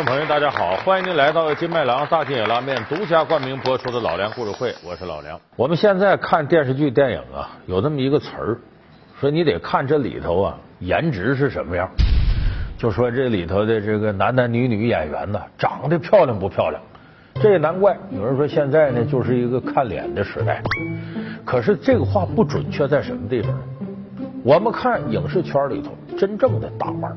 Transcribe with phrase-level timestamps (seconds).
[0.00, 5.38] 观众朋友，大家好，欢迎您来到金麦郎大金野拉面独家冠名播出的老梁故事会，我是老梁。
[5.56, 8.56] 我们现在看电视剧、电影啊，有这么一个词儿，
[9.20, 11.86] 说你得看这里头啊，颜值是什么样。
[12.78, 16.80] 就说这里头的这个男男女女演员呢，长得漂亮不漂亮？
[17.34, 20.62] 这也难怪，有人说现在呢，就是一个看脸的时代。
[21.44, 23.60] 可是这个话不准确在什么地方呢？
[24.42, 27.14] 我们看影视圈里头真正的大腕，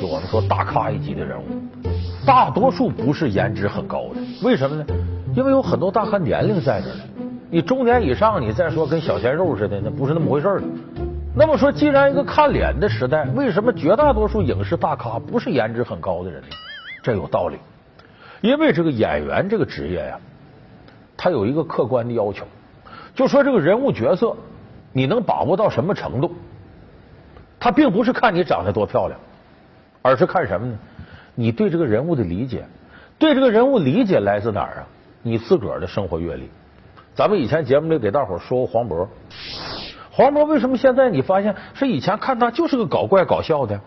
[0.00, 1.44] 就我们说大咖一级的人物。
[2.26, 4.86] 大多数不是颜值很高的，为什么呢？
[5.36, 7.04] 因为有很多大咖年龄在这呢。
[7.50, 10.62] 你中年以上，你再说跟小鲜肉似的，那不是那么回事儿。
[11.36, 16.48] 那么说，既然一个看脸的时代，为什么绝大多数影视大咖不是颜值很高的人呢？
[17.02, 17.58] 这有道理。
[18.40, 20.18] 因为这个演员这个职业呀，
[21.16, 22.44] 他有一个客观的要求，
[23.14, 24.36] 就说这个人物角色
[24.92, 26.32] 你能把握到什么程度？
[27.60, 29.18] 他并不是看你长得多漂亮，
[30.02, 30.78] 而是看什么呢？
[31.34, 32.64] 你对这个人物的理解，
[33.18, 34.86] 对这个人物理解来自哪儿啊？
[35.22, 36.50] 你自个儿的生活阅历。
[37.14, 39.06] 咱们以前节目里给大伙说过黄渤，
[40.10, 43.80] 黄渤为什么现在你发现是以前看他就是个搞怪搞笑的，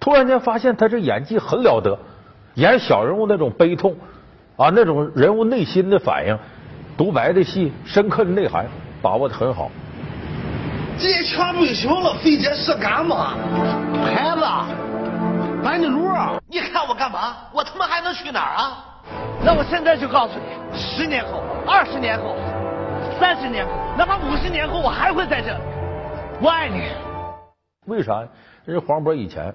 [0.00, 1.98] 突然间发现他这演技很了得，
[2.54, 3.96] 演小人物那种悲痛
[4.56, 6.38] 啊，那种人物内心的反应，
[6.96, 8.66] 独白的戏，深刻的内涵
[9.00, 9.70] 把握的很好。
[10.98, 13.34] 这全不行了，费这事干嘛？
[14.04, 14.91] 孩子。
[15.62, 16.10] 赶紧路！
[16.48, 17.36] 你看我干嘛？
[17.52, 18.84] 我他妈还能去哪儿啊？
[19.44, 22.36] 那我现在就告诉你，十年后、二十年后、
[23.18, 25.60] 三十年后，哪怕五十年后，我还会在这里。
[26.40, 26.82] 我爱你。
[27.86, 28.26] 为啥？
[28.64, 29.54] 人黄渤以前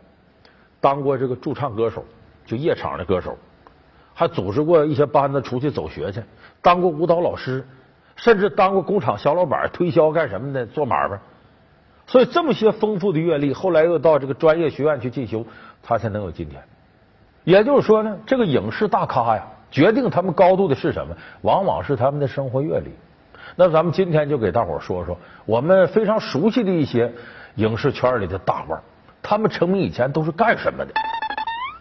[0.80, 2.04] 当过这个驻唱歌手，
[2.46, 3.38] 就夜场的歌手，
[4.14, 6.24] 还组织过一些班子出去走学去，
[6.62, 7.68] 当过舞蹈老师，
[8.16, 11.20] 甚至当过工厂小老板，推销干什么的，做买卖。
[12.06, 15.46] 所以这么些丰富的阅历，后来又到这个专业学院去进修。
[15.88, 16.62] 他才能有今天。
[17.46, 21.16] 也就是说呢，这个影视大咖呀，决定他们高度的是什么？
[21.44, 22.92] 往往是他们的生活阅历。
[23.56, 27.10] 那咱们今天就给大伙说说我们非常熟悉的一些
[27.56, 28.82] 影视圈里的大腕，
[29.22, 30.92] 他们成名以前都是干什么的？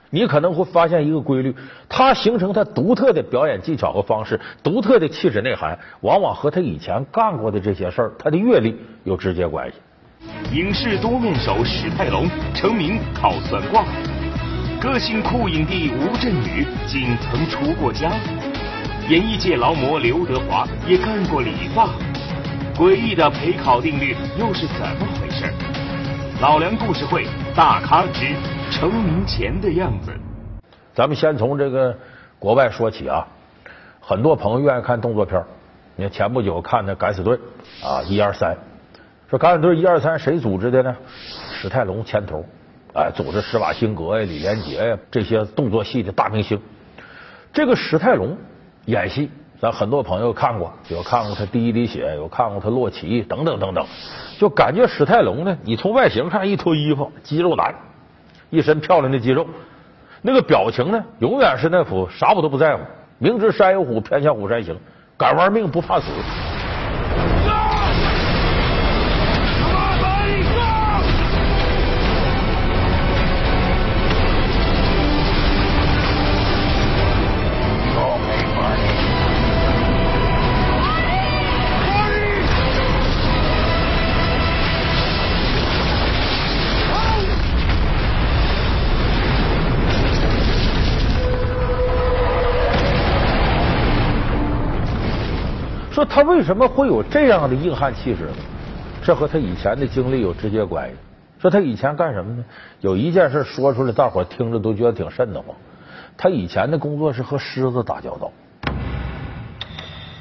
[0.08, 1.52] 你可能会发现一个规律：
[1.88, 9.78] 他形成他独特的表演技巧和方式，独特的气质内涵，往往和他以前干过的这些事儿，他的阅历有直接关系。
[10.52, 13.84] 影视多面手史泰龙成名靠算卦，
[14.80, 18.10] 个性酷影帝吴镇宇竟曾出过家，
[19.08, 21.88] 演艺界劳模刘德华也干过理发，
[22.74, 25.52] 诡异的陪考定律又是怎么回事？
[26.40, 28.34] 老梁故事会大咖之
[28.70, 30.12] 成名前的样子。
[30.94, 31.96] 咱们先从这个
[32.38, 33.26] 国外说起啊，
[34.00, 35.42] 很多朋友愿意看动作片
[35.96, 37.38] 你看前不久看的《敢死队》
[37.86, 38.56] 啊，一二三。
[39.28, 40.96] 说敢死队一二三谁组织的呢？
[41.52, 42.44] 史泰龙牵头，
[42.94, 46.60] 哎，组织施瓦辛格呀、李连杰呀这些动作戏的大明星。
[47.52, 48.38] 这个史泰龙
[48.84, 49.28] 演戏，
[49.60, 53.84] 咱很多朋友看过，有看过他第一滴血，有看过他洛奇等等等等，
[54.38, 57.74] 就感觉史泰龙呢，你从外形看一脱衣服，肌肉男，
[58.50, 59.44] 一身漂亮的肌肉，
[60.22, 62.82] 那个表情呢，永远是那副啥我都不在乎，
[63.18, 64.78] 明知山有虎，偏向虎山行，
[65.18, 66.06] 敢玩命不怕死。
[95.96, 98.36] 说他为什么会有这样的硬汉气质呢？
[99.02, 100.94] 这和他以前的经历有直接关系。
[101.38, 102.44] 说他以前干什么呢？
[102.82, 105.56] 有一件事说出来，大伙听着都觉得挺瘆得慌。
[106.14, 108.30] 他以前的工作是和狮子打交道。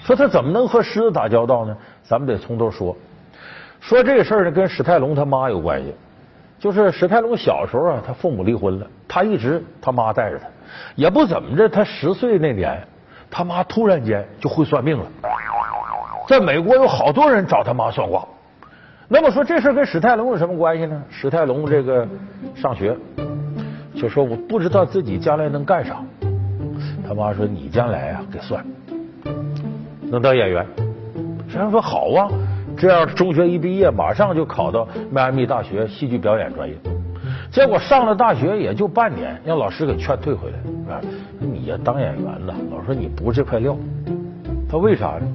[0.05, 1.75] 说他怎么能和狮子打交道呢？
[2.03, 2.95] 咱们得从头说。
[3.81, 5.93] 说这事儿呢，跟史泰龙他妈有关系。
[6.57, 10.47] 就是史泰龙小时候啊，他父母离婚了，他一直他妈带着他，
[10.95, 11.67] 也不怎么着。
[11.67, 12.81] 他十岁那年，
[13.29, 15.05] 他妈突然间就会算命了。
[16.27, 18.25] 在美国有好多人找他妈算卦，
[19.07, 21.01] 那么说这事跟史泰龙有什么关系呢？
[21.09, 22.07] 史泰龙这个
[22.55, 22.97] 上学
[23.93, 25.97] 就说我不知道自己将来能干啥，
[27.07, 28.65] 他妈说你将来啊给算，
[30.01, 30.65] 能当演员。
[31.47, 32.27] 史泰龙说好啊，
[32.75, 36.75] 这样中学一毕业马上就考到迈阿密大学戏剧表演专业，
[37.51, 40.57] 结果上了大学也就半年，让老师给劝退回来。
[40.95, 41.01] 啊
[41.39, 43.77] 你呀当演员呢，老师说你不这块料。
[44.67, 45.27] 他为啥呢？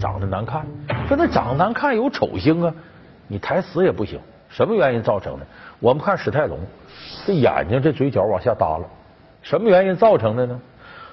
[0.00, 0.66] 长得难看，
[1.06, 2.74] 说那长得难看有丑星啊，
[3.26, 5.46] 你台词也不行，什么原因造成的？
[5.80, 6.58] 我们看史泰龙，
[7.26, 8.84] 这眼睛这嘴角往下耷拉，
[9.42, 10.60] 什么原因造成的呢？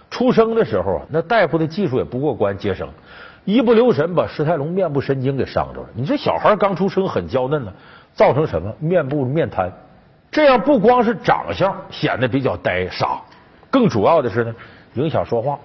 [0.09, 2.87] 出生的时候啊，那大夫的技术也不过关，接生
[3.43, 5.87] 一不留神把史泰龙面部神经给伤着了。
[5.93, 7.71] 你这小孩刚出生很娇嫩呢，
[8.13, 9.71] 造成什么面部面瘫？
[10.31, 13.21] 这样不光是长相显得比较呆傻，
[13.69, 14.55] 更主要的是呢，
[14.95, 15.59] 影响说话。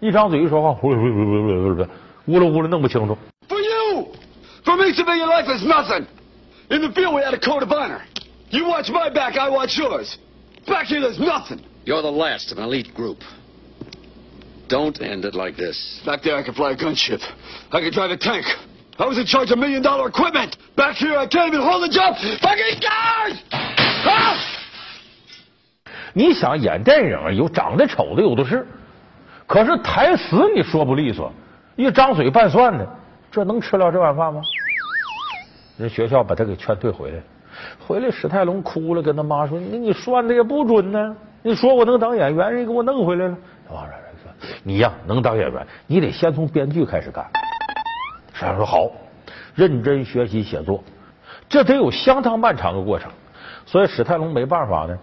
[0.00, 1.86] 一张嘴一说话，呼噜呼噜呼噜呼噜
[2.25, 3.17] 呼噜，呜噜呜噜弄不清楚。
[3.47, 4.07] For you!
[4.63, 6.05] For me, civilian life is nothing!
[6.69, 8.01] In the field, we had a code of honor.
[8.49, 10.17] You watch my back, I watch yours.
[10.67, 11.61] Back here, there's nothing.
[11.85, 13.17] You're the last of an elite group.
[14.69, 16.01] Don't end it like this.
[16.05, 17.21] Back there, I could fly a gunship.
[17.71, 18.45] I could drive a tank.
[18.97, 20.55] I was in charge of million dollar equipment.
[20.75, 22.15] Back here, I can't even hold a job.
[22.15, 23.37] Fucking guys!
[24.05, 24.37] Ah!
[26.13, 28.67] 你想演电影有长得丑的有的是，
[29.47, 31.33] 可是台词你说不利索，
[31.76, 32.86] 一张嘴拌蒜的，
[33.30, 34.40] 这能吃了这碗饭吗？
[35.76, 37.18] 人学校把他给劝退回来，
[37.86, 43.36] 回来史泰龙哭了，跟他妈说：“你你算的也不准呢，你说我能当演员，人给我弄回来了。”
[43.68, 43.88] 他妈说
[44.64, 47.22] ：“你呀能当演员，你得先从编剧开始干。”
[48.32, 48.90] 史泰龙说：“好，
[49.54, 50.82] 认真学习写作，
[51.46, 53.10] 这得有相当漫长的过程。”
[53.66, 54.96] 所以史泰龙没办法呢，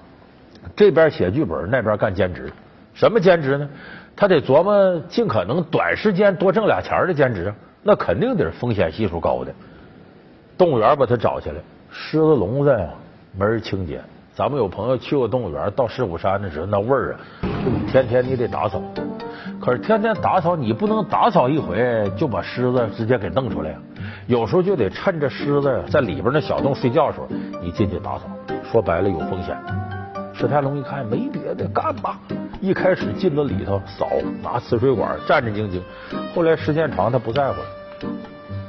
[0.76, 2.52] 这边写剧本，那边干兼职。
[2.96, 3.69] 什么兼职呢？
[4.15, 9.51] 他得琢磨尽可能短时间多挣俩钱的兼职，那肯定得风险系数高的。
[10.57, 11.56] 动物园把他找起来，
[11.92, 12.77] 狮子笼子
[13.38, 14.00] 没人清洁。
[14.36, 17.19] 咱们有朋友去过动物园，到狮虎山的时候，那味儿啊，
[17.92, 18.81] 天天你得打扫。
[19.60, 23.75] 可是天天打扫，你不能打扫一回就把狮子直接给弄出来。
[24.27, 27.27] 有时候就得趁着狮子在里边那小洞睡觉的时候，
[27.62, 28.24] 你进去打扫。
[28.71, 29.56] 说白了有风险。
[30.33, 32.19] 史泰龙一看没别的，干吧。
[32.63, 34.07] 一开始进到里头扫，
[34.42, 35.81] 拿呲水管战战兢兢。
[36.33, 37.68] 后来时间长，他不在乎了，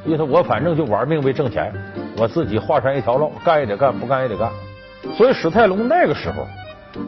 [0.05, 1.73] 因为他我反正就玩命为挣钱，
[2.17, 4.51] 我自己画上一条路，干也得干，不干也得干。
[5.17, 6.45] 所以史泰龙那个时候，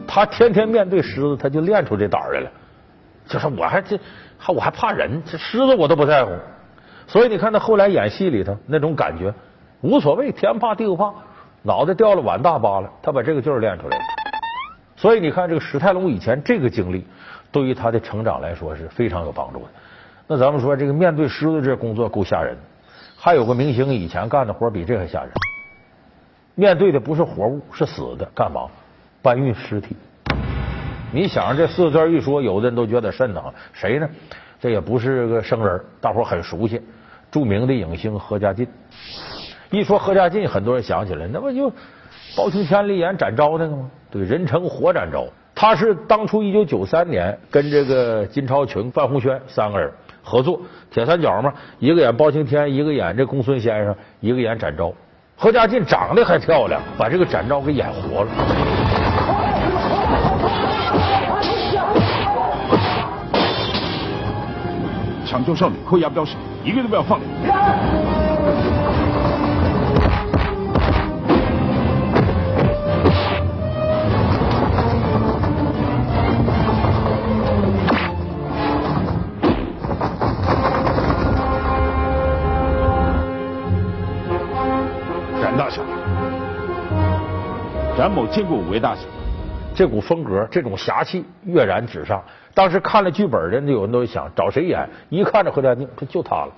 [0.07, 2.49] 他天天面对狮子，他就练出这胆来了。
[3.27, 3.99] 就是我还这
[4.37, 6.31] 还我还怕人，这狮子我都不在乎。
[7.05, 9.33] 所以你看他后来演戏里头那种感觉，
[9.81, 11.13] 无所谓，天怕地不怕，
[11.63, 14.03] 脑袋掉了碗大疤了，他把这个劲儿练出来了。
[14.97, 17.05] 所以你看这个史泰龙以前这个经历，
[17.51, 19.65] 对于他的成长来说是非常有帮助的。
[20.27, 22.57] 那咱们说这个面对狮子这工作够吓人，
[23.15, 25.31] 还有个明星以前干的活比这还吓人，
[26.55, 28.67] 面对的不是活物，是死的，干嘛？
[29.21, 29.95] 搬运尸体。
[31.13, 33.53] 你想这四个字一说，有的人都觉得瘆得慌。
[33.71, 34.09] 谁呢？
[34.59, 36.81] 这也不是个生人，大伙很熟悉，
[37.29, 38.67] 著名的影星何家劲。
[39.69, 41.71] 一说何家劲，很多人想起来，那不就
[42.35, 43.89] 包青天里演展昭那个吗？
[44.11, 45.25] 对，人称活展昭。
[45.55, 49.91] 他是当初一九九三年跟这个金超群、范鸿轩三个人
[50.21, 54.93] 合作铁三角嘛，一个演包青天，一个演这公孙先生，一个演展昭。
[55.35, 58.29] 何家劲长得还漂亮，把这个展昭给演活了。
[65.25, 68.16] 抢救少女，扣押标识，一个都不要放过。
[88.07, 89.01] 冉某见过五位大侠。
[89.75, 92.23] 这股风格，这种侠气跃然纸上。
[92.53, 96.51] 当时看了剧本的，有人都想找谁演，一看着何家劲，说就他了。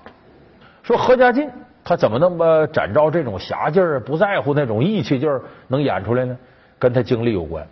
[0.84, 1.50] 说何家劲
[1.84, 6.38] 他怎么那么展昭这种侠劲儿，不在乎那种义气劲儿，能演出来呢？
[6.78, 7.66] 跟他经历有关。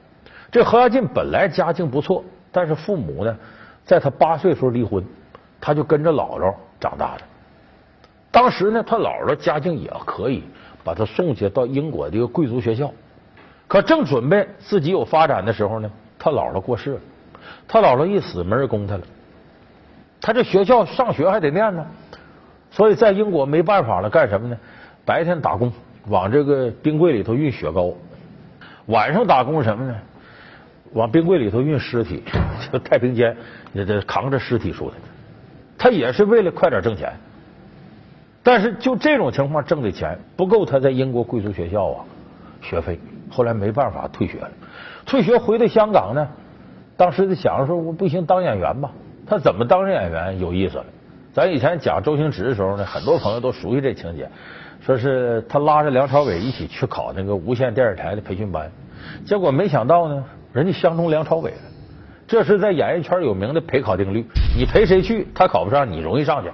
[0.51, 3.38] 这何家劲本来家境不错，但是父母呢，
[3.86, 5.05] 在他八岁时候离婚，
[5.62, 7.22] 他就跟着姥姥长大的。
[8.31, 10.43] 当时呢，他姥姥家境也可以，
[10.84, 12.91] 把他送去到英国的一个贵族学校。
[13.67, 17.00] 可正准备自己有发展的时候呢，他姥姥过世了。
[17.67, 19.01] 他姥姥一死，没人供他了。
[20.21, 21.86] 他这学校上学还得念呢，
[22.71, 24.57] 所以在英国没办法了，干什么呢？
[25.05, 25.71] 白天打工，
[26.07, 27.93] 往这个冰柜里头运雪糕；
[28.88, 29.95] 晚上打工什么呢？
[30.93, 32.24] 往冰柜里头运尸体，
[32.71, 33.36] 就太平间，
[33.74, 34.93] 那得扛着尸体出来。
[35.77, 37.13] 他也是为了快点挣钱，
[38.41, 42.05] 但是就这种情况挣的钱不够他在英国贵族学校啊
[42.62, 42.97] 学费。
[43.29, 44.50] 后来没办法退学了，
[45.05, 46.27] 退学回到香港呢，
[46.96, 48.91] 当时就想着说我不行当演员吧。
[49.25, 50.86] 他怎么当上演员有意思了？
[51.34, 54.29] 咱以前讲周星驰的时候呢，很多朋友都熟悉这情节，
[54.79, 58.72] 说是他拉着梁朝伟一起去考那个无线电视台的培训班，
[59.25, 61.57] 结果没想到呢，人家相中梁朝伟了。
[62.25, 64.25] 这是在演艺圈有名的陪考定律，
[64.57, 66.50] 你陪谁去，他考不上，你容易上去。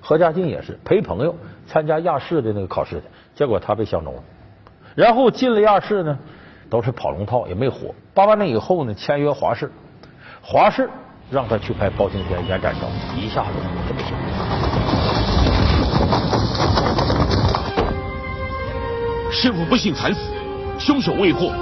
[0.00, 1.36] 何家劲也是陪朋友
[1.66, 3.02] 参加亚视的那个考试的，
[3.34, 4.22] 结果他被相中了。
[4.98, 6.18] 然后进了亚视呢，
[6.68, 7.94] 都是跑龙套，也没火。
[8.12, 9.70] 八八年以后呢，签约华视，
[10.42, 10.90] 华视
[11.30, 14.10] 让他去拍包青天演展昭，一下子火这么响。
[19.30, 20.18] 师傅不幸惨死，
[20.80, 21.52] 凶手未获，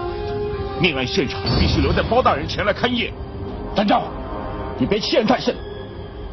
[0.81, 3.13] 命案现场必须留在包大人前来勘验。
[3.75, 4.05] 展昭，
[4.79, 5.55] 你别欺人太甚，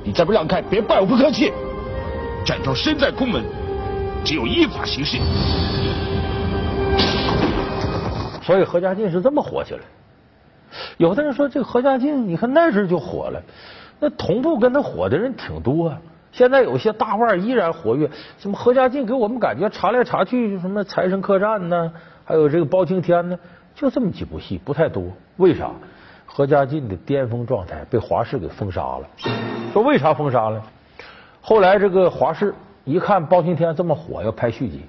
[0.05, 1.51] 你再不让开，别怪我不客气。
[2.45, 3.43] 展昭身在宫门，
[4.23, 5.17] 只有依法行事。
[8.43, 9.79] 所以何家劲是这么火起来。
[10.97, 13.41] 有的人说，这个何家劲，你看那时就火了，
[13.99, 16.01] 那同步跟他火的人挺多啊。
[16.31, 18.09] 现在有些大腕依然活跃，
[18.39, 21.93] 什么何家劲给我们感觉查来查去，什么财神客栈呢，
[22.25, 23.37] 还有这个包青天呢，
[23.75, 25.03] 就这么几部戏，不太多。
[25.37, 25.69] 为啥？
[26.25, 29.07] 何家劲的巅峰状态被华视给封杀了。
[29.71, 30.63] 说为啥封杀了？
[31.39, 34.81] 后来这个华视一看包青天这么火，要拍续集，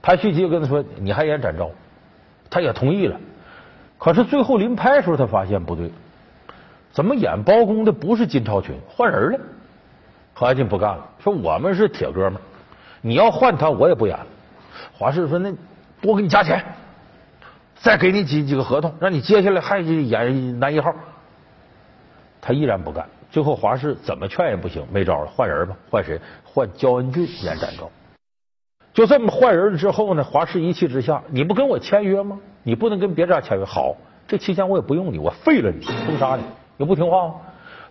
[0.00, 1.70] 拍续集就跟他说，你还演展昭。
[2.50, 3.18] 他也同意了，
[3.98, 5.90] 可是最后临拍的时候，他发现不对，
[6.92, 9.40] 怎么演包公的不是金超群，换人了？
[10.34, 12.40] 何家劲不干了，说我们是铁哥们，
[13.00, 14.26] 你要换他，我也不演了。
[14.92, 15.52] 华氏说那
[16.00, 16.64] 多给你加钱，
[17.76, 20.94] 再给你几几个合同，让你接下来还演男一号。
[22.40, 26.20] 他依然不干，最后华氏怎么劝也不行，没招了，换人吧，换谁？
[26.44, 27.90] 换焦恩俊演展昭。
[28.98, 32.36] 就这么换人了之后呢，华视一气之下，你不跟我签约吗？
[32.64, 33.64] 你不能跟别家签约。
[33.64, 33.94] 好，
[34.26, 36.42] 这期间我也不用你，我废了你，封杀你，
[36.76, 37.34] 你不听话吗？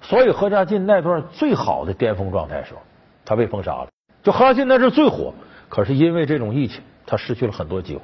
[0.01, 2.81] 所以何家劲那段最好的巅峰状态时候，
[3.23, 3.87] 他被封杀了。
[4.21, 5.33] 就何家劲那是最火，
[5.69, 8.01] 可是因为这种义气，他失去了很多机会。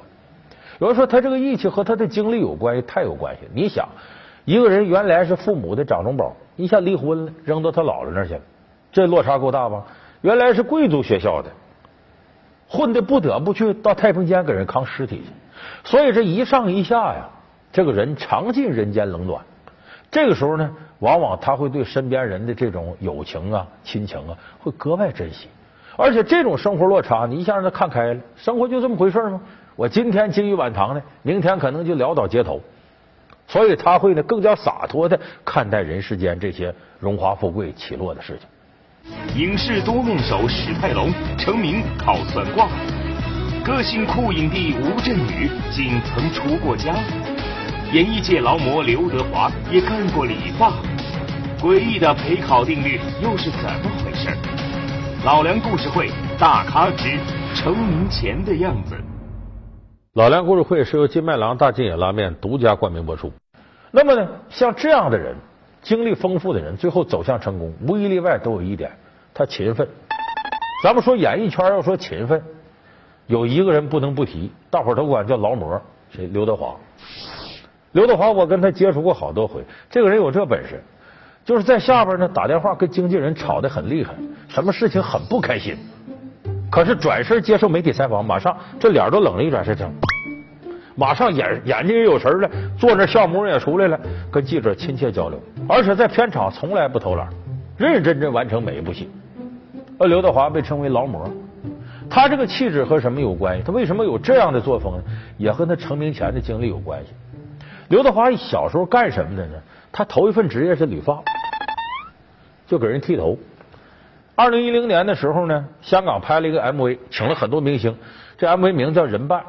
[0.78, 3.42] 有人说他这个义气和他的经历有关系，太有关系。
[3.52, 3.86] 你想，
[4.46, 8.40] 一个人原来是父母的掌中宝，一下离婚了，扔到他姥姥那儿去了，
[8.90, 9.84] 这落差够大吧？
[10.22, 11.50] 原来是贵族学校的。
[12.74, 15.30] 混的不得不去到太平间给人扛尸体去，
[15.88, 17.28] 所以这一上一下呀，
[17.72, 19.44] 这个人尝尽人间冷暖。
[20.10, 25.46] 这个时候呢，往往他会对身边人的这种友情啊、亲情啊，会格外珍惜。
[25.96, 29.40] 而且这种生活落差，你一下让他看开了，生活就这么回事吗？
[29.76, 32.60] 我今天金玉满堂呢，明天可能就潦倒街头。
[33.46, 38.48] 所以他会呢更加洒脱的看待人世间这些荣华富贵起落的事情。
[39.36, 42.68] 影视多面手史泰龙成名靠算卦，
[43.64, 46.94] 个性酷影帝吴镇宇仅曾出过家，
[47.92, 50.72] 演艺界劳模刘德华也干过理发，
[51.60, 54.28] 诡异的陪考定律又是怎么回事？
[55.24, 57.18] 老梁故事会大咖之
[57.54, 58.96] 成名前的样子。
[60.14, 63.32] 老梁故事会是由金麦郎大金野拉面独家冠名播出。
[63.90, 65.34] 那么呢，像这样的人。
[65.84, 68.90] 经历丰富的人，最后走向成功，无一例外都有一点，
[69.34, 69.86] 他勤奋。
[70.82, 72.42] 咱们说演艺圈要说勤奋，
[73.26, 76.26] 有一个人不能不提，大伙都管叫劳模，谁？
[76.26, 76.74] 刘德华。
[77.92, 80.82] 刘德华，我跟他接触过好多回，这个人有这本事，
[81.44, 84.14] 就是在下边呢打电话跟经纪人吵得很厉害，
[84.48, 85.76] 什么事情很不开心，
[86.70, 89.76] 可是转身接受媒体采访，马上这脸都冷了，一转身，
[90.94, 93.98] 马上眼眼睛也有神了，坐那笑模也出来了，
[94.30, 95.40] 跟记者亲切交流。
[95.68, 97.28] 而且在片场从来不偷懒，
[97.76, 99.10] 认认真真完成每一部戏。
[99.98, 101.28] 而刘德华被称为劳模，
[102.08, 103.62] 他这个气质和什么有关系？
[103.64, 105.02] 他为什么有这样的作风呢？
[105.36, 107.12] 也和他成名前的经历有关系。
[107.88, 109.54] 刘德华小时候干什么的呢？
[109.92, 111.22] 他头一份职业是理发，
[112.66, 113.38] 就给人剃头。
[114.34, 117.96] 二零一零年的时候呢，香港拍了一个 MV，请了很多明星。
[118.36, 119.40] 这 MV 名叫《人伴》，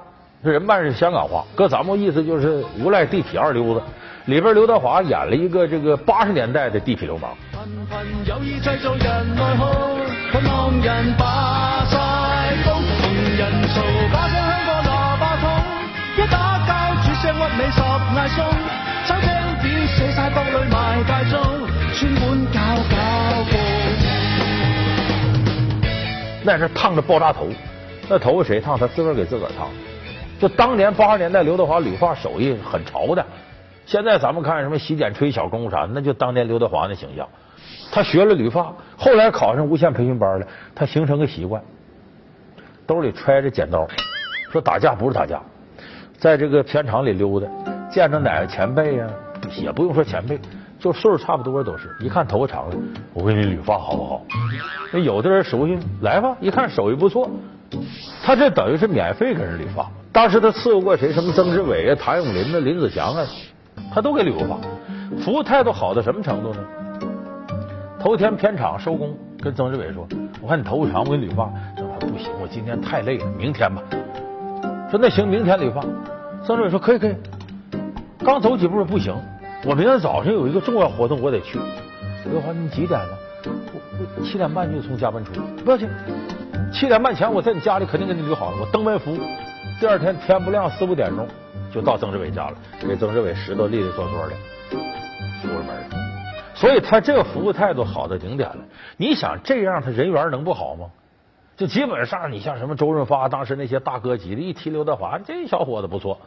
[0.52, 3.82] 人伴是香港话，搁咱们意思就是无赖地痞二流子。
[4.26, 7.32] 里边刘德华演了一个这个八十年代的地痞流氓。
[26.44, 27.48] 那是烫着爆炸头，
[28.08, 28.78] 那头发谁烫？
[28.78, 29.68] 他自个儿给自个儿烫。
[30.40, 33.26] 就当年八十年代刘德华理发手艺很潮的。
[33.86, 37.28] 现在咱们看什么洗剪吹小工啥，那就当年刘德华的形象。
[37.92, 40.48] 他学了理发，后来考上无线培训班了。
[40.74, 41.62] 他形成个习惯，
[42.88, 43.88] 兜里揣着剪刀，
[44.52, 45.40] 说打架不是打架，
[46.18, 47.48] 在这个片场里溜达，
[47.90, 49.08] 见着哪个前辈呀，
[49.62, 50.40] 也不用说前辈，
[50.80, 51.96] 就岁数差不多都是。
[52.00, 52.76] 一看头发长了，
[53.14, 54.26] 我给你理发好不好？
[54.92, 57.30] 那有的人熟悉，来吧，一看手艺不错，
[58.24, 59.88] 他这等于是免费给人理发。
[60.16, 61.12] 当时他伺候过谁？
[61.12, 63.28] 什么曾志伟啊、谭咏麟啊、林子祥啊。
[63.94, 64.56] 他都给理过发，
[65.22, 66.60] 服务态度好到什么程度呢？
[68.00, 70.08] 头天片场收工，跟曾志伟说
[70.42, 73.82] ：“我看你头发长，我给你理发。”曾志伟不行，我今天太累了，明天吧。
[74.90, 75.82] 说那行，明天理发。
[76.46, 77.16] 曾志伟说：“可以，可以。”
[78.24, 79.14] 刚走几步不行，
[79.66, 81.60] 我明天早上有一个重要活动，我得去。
[82.24, 83.10] 刘德华，你几点了？
[83.44, 83.52] 我
[84.18, 85.34] 我七点半就从家门出，
[85.66, 85.90] 不要紧。
[86.72, 89.18] 七点半前我在你家里肯定给你捋好了，我登门服务。
[89.78, 91.28] 第二天天不亮四五点钟
[91.72, 94.34] 就到曾志伟家了，给曾志伟拾掇利利索索的，
[95.42, 95.76] 出了门。
[96.54, 98.60] 所以他这个服务态度好到顶点了。
[98.96, 100.88] 你想这样，他人缘能不好吗？
[101.58, 106.18] 就基本上你像什么周润发，当时那些大哥级的，一提刘德华，这小伙子不错。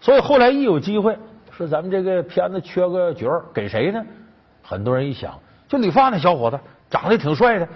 [0.00, 1.16] 所以后来一有机会，
[1.50, 4.02] 说咱们这个片子缺个角，给谁呢？
[4.62, 7.68] 很多人一想，就理发那小伙子，长得挺帅的，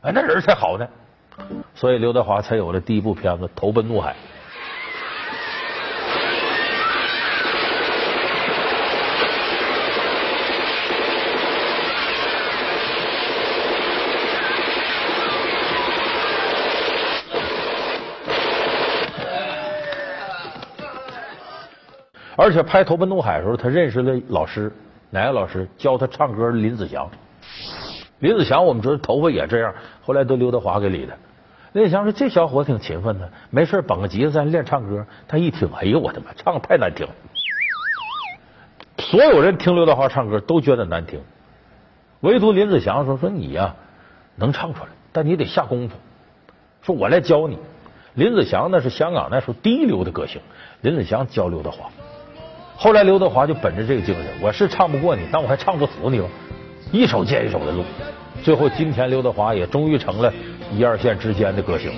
[0.00, 0.88] 哎，那人才好呢。
[1.74, 4.12] 所以刘德华才有了第一部片子《投奔怒海》。
[22.36, 24.72] 而且拍《投奔怒海》的时候，他认识了老师，
[25.10, 26.50] 哪个老师教他唱歌？
[26.50, 27.08] 林子祥。
[28.18, 31.16] 林子祥，我们知道头发也这样，后来都刘德华给理的。
[31.72, 37.12] 林子祥说：“这小伙挺勤奋的，没事绑个吉他在练唱歌。”他一听，哎呦我的妈，唱的太难听了！
[38.98, 41.20] 所有人听刘德华唱歌都觉得难听，
[42.20, 43.74] 唯独林子祥说：“说你呀
[44.36, 45.96] 能唱出来，但你得下功夫。
[46.82, 47.58] 说我来教你。”
[48.14, 50.40] 林子祥那是香港那时候第一流的歌星，
[50.82, 51.90] 林子祥教刘德华。
[52.76, 56.28] 后来刘德华就本着这个精神，我是唱不过你，但我还唱不死你吧？
[56.92, 57.84] 一首接一首的录，
[58.42, 60.32] 最后今天刘德华也终于成了
[60.72, 61.96] 一二线之间的歌星了。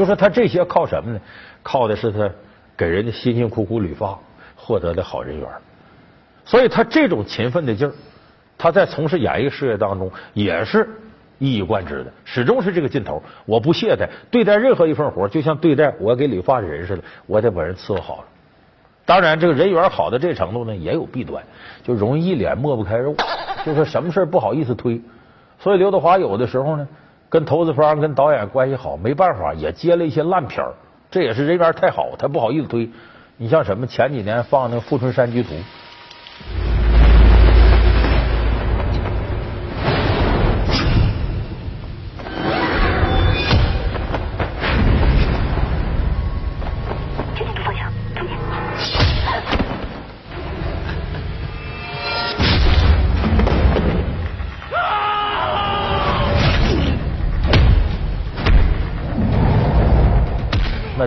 [0.00, 1.20] 就说他这些靠什么呢？
[1.62, 2.30] 靠的是他
[2.74, 4.18] 给人家辛辛苦苦理发
[4.56, 5.46] 获得的好人缘。
[6.42, 7.92] 所以他这种勤奋的劲儿，
[8.56, 10.88] 他在从事演艺事业当中也是
[11.38, 13.22] 一以贯之的，始终是这个劲头。
[13.44, 18.24] 我不懈怠，对待任何一份活，就像对待我给理发的人似的，我得把人伺候好了。
[19.04, 21.44] 当然，这个人缘好的这程度呢，也有弊端，
[21.82, 23.14] 就容易一脸抹不开肉，
[23.66, 24.98] 就说什么事不好意思推。
[25.58, 26.88] 所以刘德华有的时候呢。
[27.30, 30.74] 跟投资方、跟导演关系好，没办法，也接了一些烂片儿。
[31.10, 32.90] 这也是人缘太好，他不好意思推。
[33.38, 35.54] 你像什么前几年放那《富春山居图》，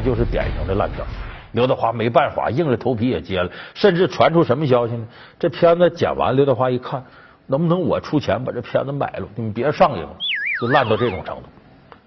[0.04, 1.04] 就是典型的烂片。
[1.54, 3.50] 刘德华没办法，硬着头皮也接了。
[3.74, 5.08] 甚至传出什么消息呢？
[5.40, 7.04] 这片子剪完，刘德华一看，
[7.46, 9.28] 能不能我出钱把这片子买了？
[9.36, 10.16] 你们别上映了，
[10.60, 11.44] 就烂到这种程度。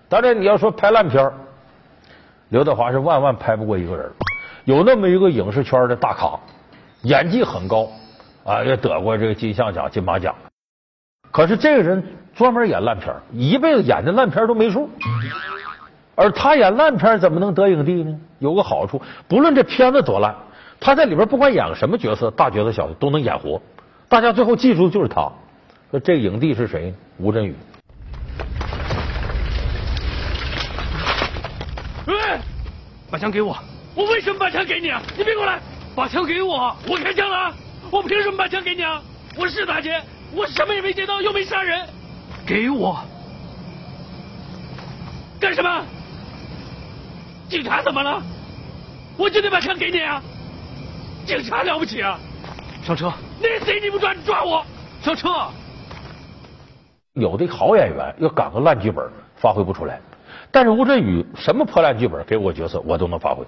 [0.09, 1.33] 当然，你要说拍烂片，
[2.49, 4.11] 刘德华是万万拍不过一个人。
[4.65, 6.37] 有那么一个影视圈的大咖，
[7.03, 7.89] 演技很高
[8.45, 10.35] 啊，也得过这个金像奖、金马奖。
[11.31, 12.03] 可是这个人
[12.35, 14.91] 专门演烂片，一辈子演的烂片都没数。
[16.17, 18.19] 而他演烂片怎么能得影帝呢？
[18.41, 20.35] 有个好处，不论这片子多烂，
[20.81, 23.61] 他在里边不管演个什么角色，大角色、小的都能演活。
[24.09, 25.31] 大家最后记住的就是他。
[25.91, 26.93] 说这影帝是谁？
[27.19, 27.55] 吴镇宇。
[32.07, 32.41] 哎，
[33.11, 33.57] 把枪给我！
[33.95, 35.03] 我为什么把枪给你啊？
[35.17, 35.61] 你别过来！
[35.95, 36.75] 把枪给我！
[36.89, 37.55] 我开枪了！
[37.91, 39.03] 我凭什么把枪给你啊？
[39.39, 40.03] 我是打劫，
[40.33, 41.87] 我什么也没劫到，又没杀人。
[42.47, 42.99] 给我！
[45.39, 45.85] 干什么？
[47.49, 48.23] 警察怎么了？
[49.17, 50.23] 我就得把枪给你啊！
[51.25, 52.19] 警察了不起啊！
[52.83, 53.13] 上车！
[53.41, 54.13] 那谁你不抓？
[54.13, 54.65] 你抓我！
[55.01, 55.29] 上车！
[57.15, 60.01] 有的好演员要赶个烂剧本，发挥不出来。
[60.51, 63.45] 但是吴镇宇什么破烂剧本给我角色，我都能发挥。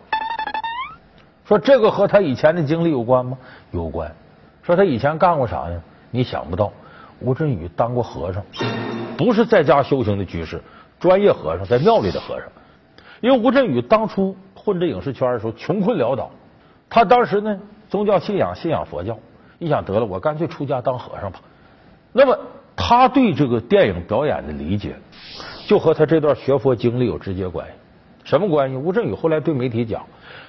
[1.45, 3.37] 说这个和他以前的经历有关吗？
[3.73, 4.15] 有关。
[4.63, 5.83] 说他以前干过啥呢？
[6.11, 6.73] 你想不到，
[7.21, 8.43] 吴镇宇当过和尚，
[9.17, 10.63] 不是在家修行的居士，
[10.99, 12.49] 专业和尚，在庙里的和尚。
[13.21, 16.31] 因为吴镇宇当初混这影视圈的时候穷困潦倒，
[16.89, 19.19] 他当时呢宗教信仰信仰佛教，
[19.59, 21.41] 一想得了我干脆出家当和尚吧。
[22.13, 22.39] 那么
[22.77, 24.97] 他对这个电影表演的理解，
[25.67, 27.73] 就和他这段学佛经历有直接关系。
[28.25, 28.77] 什么关系？
[28.77, 30.07] 吴镇宇后来对媒体讲，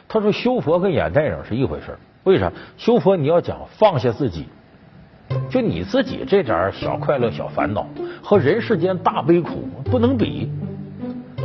[0.07, 2.51] 他说修佛跟演电影是一回事为啥？
[2.77, 4.47] 修佛你要讲放下自己，
[5.49, 7.87] 就你自己这点小快乐、小烦恼，
[8.21, 10.51] 和人世间大悲苦不能比。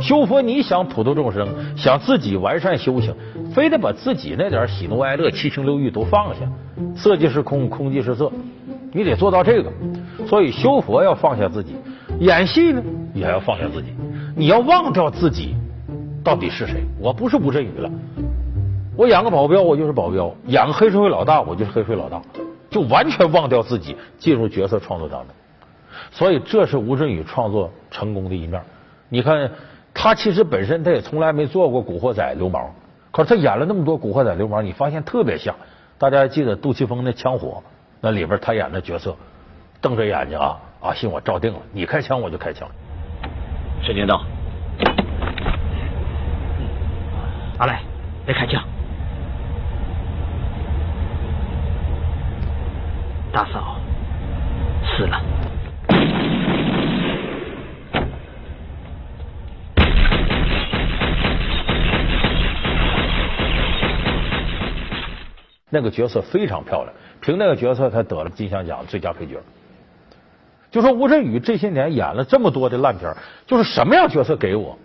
[0.01, 3.15] 修佛，你想普度众生，想自己完善修行，
[3.53, 6.41] 非得把自己那点喜怒哀乐、七情六欲都放下。
[6.95, 8.31] 色即是空，空即是色，
[8.91, 9.71] 你得做到这个。
[10.27, 11.75] 所以修佛要放下自己，
[12.19, 13.93] 演戏呢也要放下自己。
[14.35, 15.55] 你要忘掉自己
[16.23, 16.83] 到底是谁。
[16.99, 17.89] 我不是吴镇宇了，
[18.95, 22.21] 我演个保镖，我就是保镖；演个黑社会老大，我就是黑社会老大。
[22.69, 25.29] 就完全忘掉自己，进入角色创作当中。
[26.11, 28.61] 所以这是吴镇宇创作成功的一面。
[29.09, 29.49] 你看。
[29.97, 32.67] 他其实本身他也从来没做过古惑仔流氓，
[33.11, 35.55] 可是他演了那么多古惑仔流氓，你发现特别像。
[35.97, 37.63] 大家还记得杜琪峰那枪火，
[38.01, 39.15] 那里边他演的角色，
[39.81, 42.67] 瞪着眼睛啊，啊信我照定了，你开枪我就开枪。
[43.81, 44.21] 沈天道，
[47.57, 47.81] 阿来，
[48.25, 48.61] 别开枪。
[53.31, 53.77] 大嫂
[54.83, 55.34] 死了。
[65.75, 69.41] 那个角色非常漂亮，凭那个角色他得了金像奖最佳配角。
[70.71, 73.13] 就说吴镇宇这些年演了这么多的烂片，
[73.45, 74.77] 就是什么样角色给我，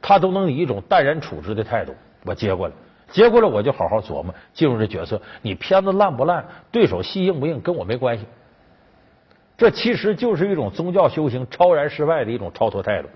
[0.00, 1.92] 他都能以一种淡然处之的态度
[2.24, 2.74] 我接过来，
[3.10, 5.20] 接过来我就好好琢磨进入这角色。
[5.42, 8.24] 你片子烂不烂，对手戏硬不硬，跟我没关系。
[9.58, 13.08] 这其实就是一种宗教修行超然世外的一种超脱态度。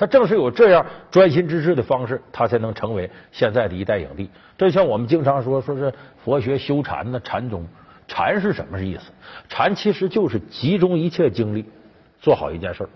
[0.00, 4.30] 他正是有这样专心致志的方式，他才能成为现在的一代影帝。
[4.56, 5.92] 这像我们经常说，说是
[6.24, 7.66] 佛学修禅呢，禅宗，
[8.08, 9.10] 禅是什么意思？
[9.50, 11.66] 禅其实就是集中一切精力
[12.18, 12.88] 做好一件事。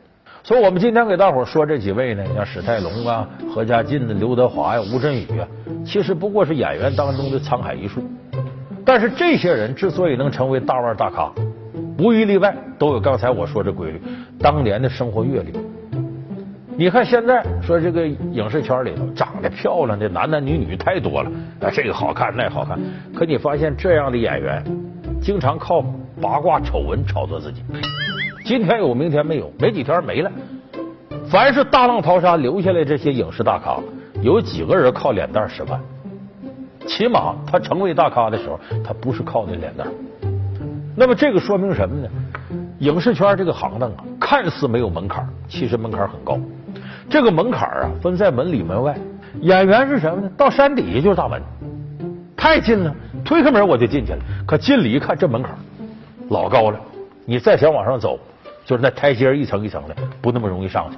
[0.43, 5.47] 所以我们今天给大伙说这几位呢，像史泰龙啊、何家劲的、刘德华呀、吴镇宇啊，
[5.85, 8.03] 其实不过是演员当中的沧海一粟。
[8.83, 11.31] 但是这些人之所以能成为大腕大咖，
[11.99, 14.01] 无一例外都有刚才我说这规律：
[14.39, 15.53] 当年的生活阅历。
[16.77, 22.79] 你看现在说这个影视圈里头长得漂亮的男男女女太多了，啊，这个好看那好看。
[23.15, 24.63] 可你发现这样的演员
[25.23, 25.85] 经常靠
[26.21, 27.63] 八卦丑闻炒作自己，
[28.45, 30.31] 今天有明天没有，没几天没了。
[31.31, 33.79] 凡是大浪淘沙留下来这些影视大咖，
[34.21, 35.81] 有几个人靠脸蛋吃饭？
[36.87, 39.87] 起码他成为大咖的时候，他不是靠那脸蛋。
[40.97, 42.09] 那么这个说明什么呢？
[42.81, 46.37] 影视圈这个行当啊，看似没有门槛，其实门槛很高。
[47.09, 48.97] 这个门槛啊，分在门里门外。
[49.41, 50.31] 演员是什么呢？
[50.37, 51.43] 到山底下就是大门，
[52.37, 54.19] 太近了，推开门我就进去了。
[54.47, 55.57] 可进里一看，这门槛
[56.29, 56.79] 老高了，
[57.25, 58.19] 你再想往上走，
[58.65, 60.97] 就是那台阶一层一层的，不那么容易上去。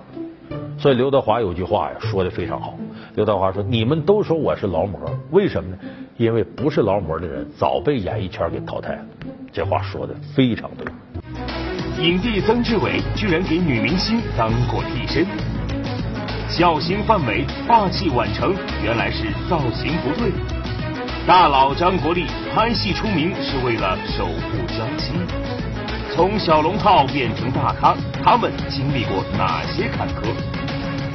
[0.79, 2.75] 所以刘德华有句话呀，说的非常好。
[3.14, 5.79] 刘德华说：“你们都说我是劳模，为什么呢？
[6.19, 9.01] 因为不是劳模的人早被演艺圈给淘汰了。”
[9.51, 10.87] 这话说的非常对。
[12.05, 15.27] 影帝曾志伟居然给女明星当过替身。
[16.49, 20.31] 小型范伟，霸气宛成，原来是造型不对。
[21.27, 25.13] 大佬张国立拍戏出名是为了守护娇妻。
[26.15, 30.33] 从小龙套变成大咖，他们经历过哪些坎坷？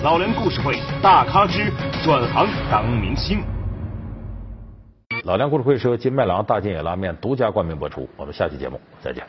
[0.03, 1.71] 老梁故事会，大咖之
[2.03, 3.41] 转行当明星。
[5.23, 8.07] 老梁故事会是由金麦郎大金野拉面独家冠名播出。
[8.17, 9.23] 我们下期节目再见。